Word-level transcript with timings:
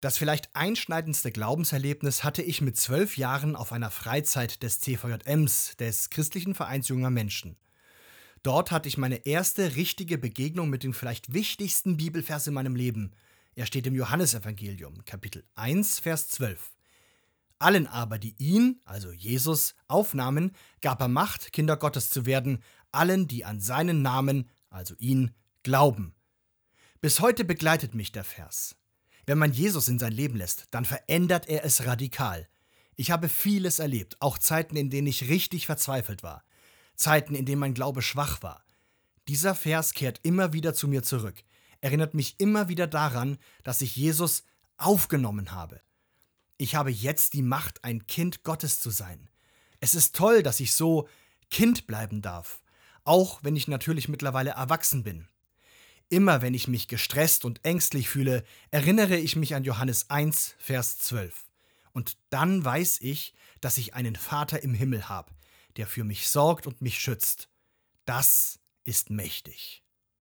Das 0.00 0.16
vielleicht 0.16 0.54
einschneidendste 0.54 1.32
Glaubenserlebnis 1.32 2.22
hatte 2.22 2.42
ich 2.42 2.60
mit 2.60 2.76
zwölf 2.76 3.16
Jahren 3.16 3.56
auf 3.56 3.72
einer 3.72 3.90
Freizeit 3.90 4.62
des 4.62 4.80
CVJMs, 4.80 5.76
des 5.76 6.10
Christlichen 6.10 6.54
Vereins 6.54 6.86
junger 6.86 7.10
Menschen. 7.10 7.56
Dort 8.44 8.70
hatte 8.70 8.88
ich 8.88 8.96
meine 8.96 9.26
erste 9.26 9.74
richtige 9.74 10.16
Begegnung 10.16 10.70
mit 10.70 10.84
dem 10.84 10.94
vielleicht 10.94 11.34
wichtigsten 11.34 11.96
Bibelvers 11.96 12.46
in 12.46 12.54
meinem 12.54 12.76
Leben. 12.76 13.10
Er 13.56 13.66
steht 13.66 13.88
im 13.88 13.96
Johannesevangelium, 13.96 15.04
Kapitel 15.04 15.42
1, 15.56 15.98
Vers 15.98 16.28
12. 16.28 16.76
Allen 17.58 17.88
aber, 17.88 18.20
die 18.20 18.36
ihn, 18.38 18.80
also 18.84 19.10
Jesus, 19.10 19.74
aufnahmen, 19.88 20.52
gab 20.80 21.00
er 21.00 21.08
Macht, 21.08 21.52
Kinder 21.52 21.76
Gottes 21.76 22.10
zu 22.10 22.24
werden, 22.24 22.62
allen, 22.92 23.26
die 23.26 23.44
an 23.44 23.60
seinen 23.60 24.02
Namen, 24.02 24.48
also 24.70 24.94
ihn, 24.98 25.34
glauben. 25.64 26.14
Bis 27.00 27.18
heute 27.18 27.44
begleitet 27.44 27.96
mich 27.96 28.12
der 28.12 28.22
Vers. 28.22 28.76
Wenn 29.28 29.36
man 29.36 29.52
Jesus 29.52 29.88
in 29.88 29.98
sein 29.98 30.12
Leben 30.12 30.38
lässt, 30.38 30.68
dann 30.70 30.86
verändert 30.86 31.50
er 31.50 31.62
es 31.62 31.84
radikal. 31.84 32.48
Ich 32.96 33.10
habe 33.10 33.28
vieles 33.28 33.78
erlebt, 33.78 34.16
auch 34.20 34.38
Zeiten, 34.38 34.74
in 34.74 34.88
denen 34.88 35.06
ich 35.06 35.28
richtig 35.28 35.66
verzweifelt 35.66 36.22
war, 36.22 36.42
Zeiten, 36.94 37.34
in 37.34 37.44
denen 37.44 37.60
mein 37.60 37.74
Glaube 37.74 38.00
schwach 38.00 38.42
war. 38.42 38.64
Dieser 39.28 39.54
Vers 39.54 39.92
kehrt 39.92 40.18
immer 40.22 40.54
wieder 40.54 40.72
zu 40.72 40.88
mir 40.88 41.02
zurück, 41.02 41.44
erinnert 41.82 42.14
mich 42.14 42.40
immer 42.40 42.70
wieder 42.70 42.86
daran, 42.86 43.36
dass 43.64 43.82
ich 43.82 43.96
Jesus 43.96 44.44
aufgenommen 44.78 45.52
habe. 45.52 45.82
Ich 46.56 46.74
habe 46.74 46.90
jetzt 46.90 47.34
die 47.34 47.42
Macht, 47.42 47.84
ein 47.84 48.06
Kind 48.06 48.44
Gottes 48.44 48.80
zu 48.80 48.88
sein. 48.88 49.28
Es 49.78 49.94
ist 49.94 50.16
toll, 50.16 50.42
dass 50.42 50.58
ich 50.58 50.72
so 50.72 51.06
Kind 51.50 51.86
bleiben 51.86 52.22
darf, 52.22 52.62
auch 53.04 53.40
wenn 53.42 53.56
ich 53.56 53.68
natürlich 53.68 54.08
mittlerweile 54.08 54.52
erwachsen 54.52 55.02
bin. 55.02 55.28
Immer 56.10 56.40
wenn 56.40 56.54
ich 56.54 56.68
mich 56.68 56.88
gestresst 56.88 57.44
und 57.44 57.64
ängstlich 57.64 58.08
fühle, 58.08 58.44
erinnere 58.70 59.16
ich 59.16 59.36
mich 59.36 59.54
an 59.54 59.64
Johannes 59.64 60.08
1, 60.08 60.54
Vers 60.58 60.98
12. 60.98 61.44
Und 61.92 62.16
dann 62.30 62.64
weiß 62.64 63.00
ich, 63.02 63.34
dass 63.60 63.76
ich 63.76 63.94
einen 63.94 64.16
Vater 64.16 64.62
im 64.62 64.72
Himmel 64.72 65.08
habe, 65.08 65.32
der 65.76 65.86
für 65.86 66.04
mich 66.04 66.28
sorgt 66.28 66.66
und 66.66 66.80
mich 66.80 66.98
schützt. 66.98 67.48
Das 68.06 68.58
ist 68.84 69.10
mächtig. 69.10 69.82